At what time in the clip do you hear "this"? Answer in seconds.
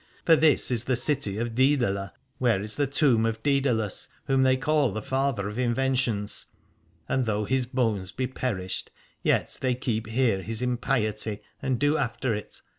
0.35-0.71